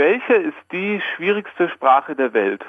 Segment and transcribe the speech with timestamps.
[0.00, 2.64] Welche ist die schwierigste Sprache der Welt?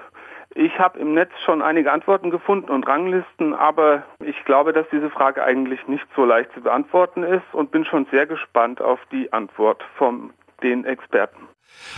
[0.54, 5.10] Ich habe im Netz schon einige Antworten gefunden und Ranglisten, aber ich glaube, dass diese
[5.10, 9.32] Frage eigentlich nicht so leicht zu beantworten ist und bin schon sehr gespannt auf die
[9.32, 11.48] Antwort von den Experten.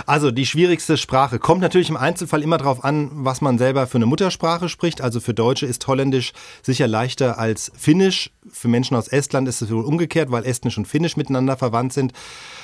[0.06, 3.98] Also die schwierigste Sprache kommt natürlich im Einzelfall immer darauf an, was man selber für
[3.98, 5.02] eine Muttersprache spricht.
[5.02, 8.32] Also für Deutsche ist Holländisch sicher leichter als Finnisch.
[8.52, 12.14] Für Menschen aus Estland ist es wohl umgekehrt, weil Estnisch und Finnisch miteinander verwandt sind.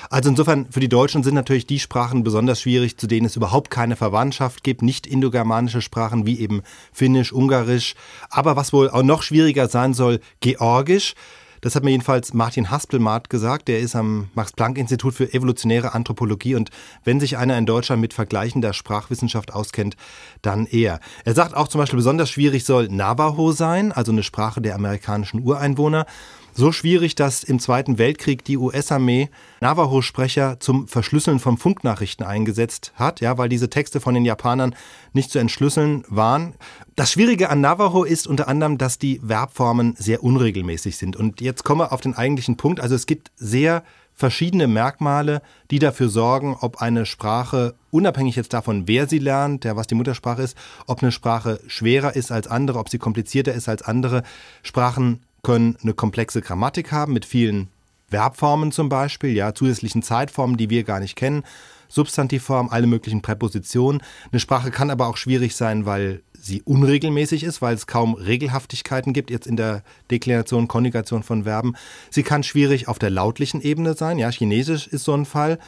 [0.09, 3.69] Also insofern für die Deutschen sind natürlich die Sprachen besonders schwierig, zu denen es überhaupt
[3.69, 4.81] keine Verwandtschaft gibt.
[4.81, 7.95] Nicht indogermanische Sprachen wie eben Finnisch, Ungarisch.
[8.29, 11.13] Aber was wohl auch noch schwieriger sein soll, Georgisch.
[11.61, 13.67] Das hat mir jedenfalls Martin Haspelmath gesagt.
[13.67, 16.55] Der ist am Max-Planck-Institut für evolutionäre Anthropologie.
[16.55, 16.69] Und
[17.03, 19.95] wenn sich einer in Deutschland mit vergleichender Sprachwissenschaft auskennt,
[20.41, 20.99] dann er.
[21.25, 25.41] Er sagt auch zum Beispiel, besonders schwierig soll Navajo sein, also eine Sprache der amerikanischen
[25.41, 26.05] Ureinwohner.
[26.53, 29.29] So schwierig, dass im Zweiten Weltkrieg die US-Armee
[29.61, 34.75] Navajo-Sprecher zum Verschlüsseln von Funknachrichten eingesetzt hat, ja, weil diese Texte von den Japanern
[35.13, 36.55] nicht zu entschlüsseln waren.
[36.95, 41.15] Das Schwierige an Navajo ist unter anderem, dass die Verbformen sehr unregelmäßig sind.
[41.15, 42.79] Und jetzt kommen wir auf den eigentlichen Punkt.
[42.79, 43.83] Also es gibt sehr
[44.19, 49.77] verschiedene Merkmale, die dafür sorgen, ob eine Sprache, unabhängig jetzt davon, wer sie lernt, ja,
[49.77, 53.69] was die Muttersprache ist, ob eine Sprache schwerer ist als andere, ob sie komplizierter ist
[53.69, 54.23] als andere.
[54.61, 57.69] Sprachen können eine komplexe Grammatik haben mit vielen
[58.09, 61.43] Verbformen zum Beispiel, ja, zusätzlichen Zeitformen, die wir gar nicht kennen,
[61.87, 64.01] Substantivformen, alle möglichen Präpositionen.
[64.31, 69.13] Eine Sprache kann aber auch schwierig sein, weil sie unregelmäßig ist, weil es kaum Regelhaftigkeiten
[69.13, 71.75] gibt, jetzt in der Deklination, Konjugation von Verben.
[72.09, 75.59] Sie kann schwierig auf der lautlichen Ebene sein, ja, Chinesisch ist so ein Fall.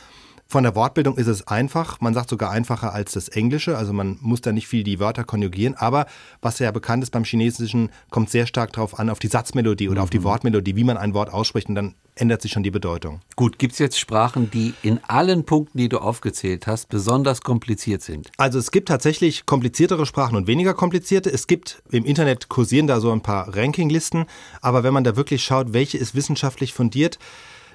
[0.51, 2.01] Von der Wortbildung ist es einfach.
[2.01, 3.77] Man sagt sogar einfacher als das Englische.
[3.77, 5.75] Also man muss da nicht viel die Wörter konjugieren.
[5.75, 6.07] Aber
[6.41, 10.01] was ja bekannt ist beim Chinesischen, kommt sehr stark darauf an, auf die Satzmelodie oder
[10.01, 10.03] mhm.
[10.03, 10.23] auf die mhm.
[10.25, 11.69] Wortmelodie, wie man ein Wort ausspricht.
[11.69, 13.21] Und dann ändert sich schon die Bedeutung.
[13.37, 18.01] Gut, gibt es jetzt Sprachen, die in allen Punkten, die du aufgezählt hast, besonders kompliziert
[18.01, 18.29] sind?
[18.35, 21.31] Also es gibt tatsächlich kompliziertere Sprachen und weniger komplizierte.
[21.31, 24.25] Es gibt im Internet kursieren da so ein paar Rankinglisten.
[24.59, 27.19] Aber wenn man da wirklich schaut, welche ist wissenschaftlich fundiert,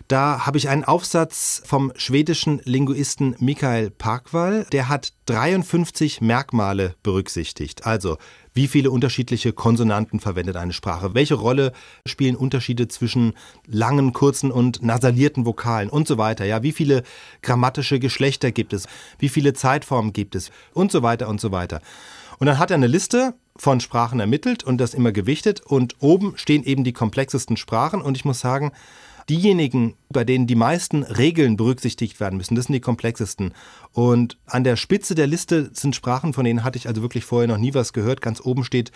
[0.08, 4.64] da habe ich einen Aufsatz vom schwedischen Linguisten Michael Parkwall.
[4.70, 7.86] Der hat 53 Merkmale berücksichtigt.
[7.86, 8.16] Also,
[8.54, 11.14] wie viele unterschiedliche Konsonanten verwendet eine Sprache?
[11.14, 11.72] Welche Rolle
[12.06, 13.34] spielen Unterschiede zwischen
[13.66, 16.44] langen, kurzen und nasalierten Vokalen und so weiter?
[16.44, 17.02] Ja, wie viele
[17.42, 18.86] grammatische Geschlechter gibt es?
[19.18, 20.50] Wie viele Zeitformen gibt es?
[20.72, 21.80] Und so weiter und so weiter.
[22.38, 26.34] Und dann hat er eine Liste von Sprachen ermittelt und das immer gewichtet und oben
[26.36, 28.72] stehen eben die komplexesten Sprachen und ich muss sagen,
[29.28, 33.52] diejenigen, bei denen die meisten Regeln berücksichtigt werden müssen, das sind die komplexesten.
[33.92, 37.48] Und an der Spitze der Liste sind Sprachen, von denen hatte ich also wirklich vorher
[37.48, 38.20] noch nie was gehört.
[38.20, 38.92] Ganz oben steht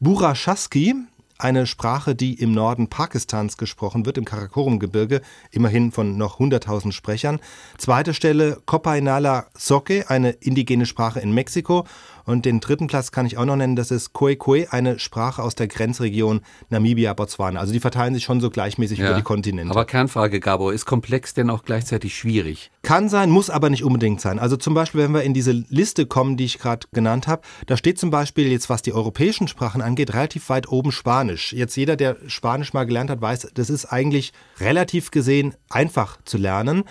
[0.00, 0.94] Burashaski,
[1.42, 5.20] eine Sprache, die im Norden Pakistans gesprochen wird, im Karakorum-Gebirge,
[5.50, 7.40] immerhin von noch 100.000 Sprechern.
[7.78, 11.84] Zweite Stelle Copainala Soke, eine indigene Sprache in Mexiko.
[12.24, 15.54] Und den dritten Platz kann ich auch noch nennen, das ist Koekwe, eine Sprache aus
[15.54, 17.58] der Grenzregion Namibia-Botswana.
[17.58, 19.70] Also die verteilen sich schon so gleichmäßig ja, über die Kontinente.
[19.70, 22.70] Aber Kernfrage, Gabo, ist komplex denn auch gleichzeitig schwierig?
[22.82, 24.38] Kann sein, muss aber nicht unbedingt sein.
[24.38, 27.76] Also zum Beispiel, wenn wir in diese Liste kommen, die ich gerade genannt habe, da
[27.76, 30.92] steht zum Beispiel jetzt, was die europäischen Sprachen angeht, relativ weit oben
[31.30, 31.52] Spanisch.
[31.52, 36.38] Jetzt jeder, der Spanisch mal gelernt hat, weiß, das ist eigentlich relativ gesehen einfach zu
[36.38, 36.84] lernen.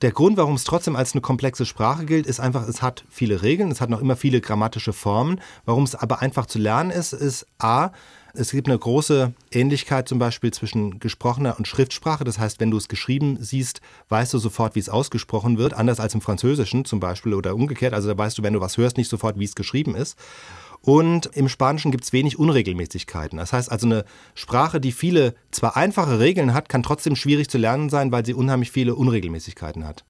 [0.00, 3.42] Der Grund, warum es trotzdem als eine komplexe Sprache gilt, ist einfach, es hat viele
[3.42, 5.40] Regeln, es hat noch immer viele grammatische Formen.
[5.64, 7.90] Warum es aber einfach zu lernen ist, ist A,
[8.34, 12.24] es gibt eine große Ähnlichkeit zum Beispiel zwischen gesprochener und Schriftsprache.
[12.24, 16.00] Das heißt, wenn du es geschrieben siehst, weißt du sofort, wie es ausgesprochen wird, anders
[16.00, 17.92] als im Französischen zum Beispiel oder umgekehrt.
[17.92, 20.18] Also da weißt du, wenn du was hörst, nicht sofort, wie es geschrieben ist.
[20.82, 23.38] Und im Spanischen gibt es wenig Unregelmäßigkeiten.
[23.38, 24.04] Das heißt also, eine
[24.34, 28.34] Sprache, die viele zwar einfache Regeln hat, kann trotzdem schwierig zu lernen sein, weil sie
[28.34, 30.00] unheimlich viele Unregelmäßigkeiten hat.